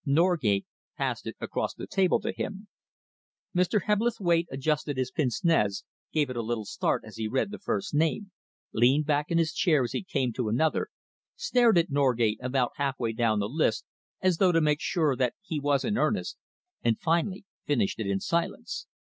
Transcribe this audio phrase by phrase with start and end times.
[0.03, 0.65] Norgate
[0.97, 2.67] passed it across the table to him.
[3.55, 3.83] Mr.
[3.83, 8.31] Hebblethwaite adjusted his pince nez, gave a little start as he read the first name,
[8.73, 10.87] leaned back in his chair as he came to another,
[11.35, 13.85] stared at Norgate about half way down the list,
[14.23, 16.35] as though to make sure that he was in earnest,
[16.83, 18.87] and finally finished it in silence.